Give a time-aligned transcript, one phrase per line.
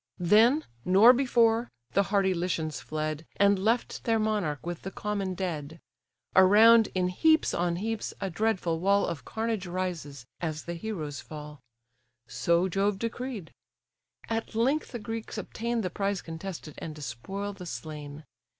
[0.17, 5.79] Then, nor before, the hardy Lycians fled, And left their monarch with the common dead:
[6.35, 11.59] Around, in heaps on heaps, a dreadful wall Of carnage rises, as the heroes fall.
[12.27, 13.51] (So Jove decreed!)
[14.27, 18.23] At length the Greeks obtain The prize contested, and despoil the slain.